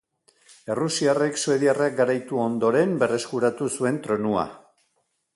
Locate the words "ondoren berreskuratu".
2.45-3.67